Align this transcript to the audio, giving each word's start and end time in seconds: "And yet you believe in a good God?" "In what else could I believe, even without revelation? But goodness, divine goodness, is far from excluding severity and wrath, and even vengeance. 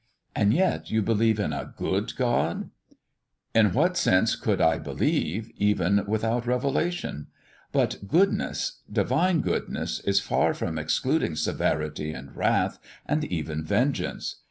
"And 0.35 0.51
yet 0.51 0.89
you 0.89 1.03
believe 1.03 1.39
in 1.39 1.53
a 1.53 1.75
good 1.77 2.15
God?" 2.15 2.71
"In 3.53 3.71
what 3.71 4.07
else 4.07 4.35
could 4.35 4.59
I 4.59 4.79
believe, 4.79 5.51
even 5.57 6.03
without 6.07 6.47
revelation? 6.47 7.27
But 7.71 8.07
goodness, 8.07 8.81
divine 8.91 9.41
goodness, 9.41 9.99
is 9.99 10.19
far 10.19 10.55
from 10.55 10.79
excluding 10.79 11.35
severity 11.35 12.13
and 12.13 12.35
wrath, 12.35 12.79
and 13.05 13.23
even 13.25 13.63
vengeance. 13.63 14.37